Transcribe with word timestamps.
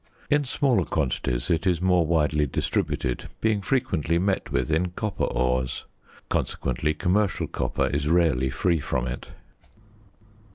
In 0.31 0.45
smaller 0.45 0.85
quantities 0.85 1.51
it 1.51 1.67
is 1.67 1.79
more 1.79 2.07
widely 2.07 2.47
distributed, 2.47 3.29
being 3.39 3.61
frequently 3.61 4.17
met 4.17 4.51
with 4.51 4.71
in 4.71 4.89
copper 4.89 5.25
ores; 5.25 5.85
consequently, 6.27 6.95
commercial 6.95 7.45
copper 7.45 7.85
is 7.85 8.07
rarely 8.07 8.49
free 8.49 8.79
from 8.79 9.05
it. 9.07 9.27